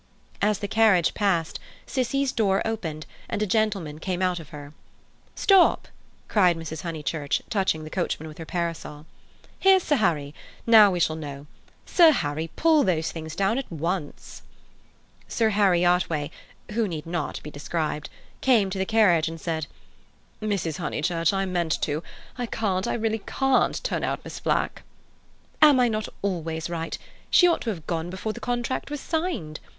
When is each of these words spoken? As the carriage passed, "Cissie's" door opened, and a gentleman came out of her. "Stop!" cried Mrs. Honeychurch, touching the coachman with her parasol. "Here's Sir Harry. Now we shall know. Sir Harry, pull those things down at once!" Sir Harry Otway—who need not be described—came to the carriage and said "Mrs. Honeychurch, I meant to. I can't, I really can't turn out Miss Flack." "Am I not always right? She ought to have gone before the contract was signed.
As 0.41 0.57
the 0.57 0.67
carriage 0.67 1.13
passed, 1.13 1.59
"Cissie's" 1.85 2.31
door 2.31 2.63
opened, 2.65 3.05
and 3.29 3.43
a 3.43 3.45
gentleman 3.45 3.99
came 3.99 4.19
out 4.19 4.39
of 4.39 4.49
her. 4.49 4.73
"Stop!" 5.35 5.87
cried 6.27 6.57
Mrs. 6.57 6.81
Honeychurch, 6.81 7.43
touching 7.51 7.83
the 7.83 7.91
coachman 7.91 8.27
with 8.27 8.39
her 8.39 8.45
parasol. 8.47 9.05
"Here's 9.59 9.83
Sir 9.83 9.97
Harry. 9.97 10.33
Now 10.65 10.89
we 10.89 10.99
shall 10.99 11.15
know. 11.15 11.45
Sir 11.85 12.09
Harry, 12.13 12.49
pull 12.55 12.83
those 12.83 13.11
things 13.11 13.35
down 13.35 13.59
at 13.59 13.71
once!" 13.71 14.41
Sir 15.27 15.49
Harry 15.49 15.85
Otway—who 15.85 16.87
need 16.87 17.05
not 17.05 17.39
be 17.43 17.51
described—came 17.51 18.71
to 18.71 18.79
the 18.79 18.87
carriage 18.87 19.27
and 19.27 19.39
said 19.39 19.67
"Mrs. 20.41 20.79
Honeychurch, 20.79 21.31
I 21.31 21.45
meant 21.45 21.79
to. 21.83 22.01
I 22.39 22.47
can't, 22.47 22.87
I 22.87 22.95
really 22.95 23.21
can't 23.27 23.79
turn 23.83 24.03
out 24.03 24.23
Miss 24.23 24.39
Flack." 24.39 24.81
"Am 25.61 25.79
I 25.79 25.89
not 25.89 26.07
always 26.23 26.71
right? 26.71 26.97
She 27.29 27.47
ought 27.47 27.61
to 27.61 27.69
have 27.69 27.85
gone 27.85 28.09
before 28.09 28.33
the 28.33 28.39
contract 28.39 28.89
was 28.89 28.99
signed. 28.99 29.59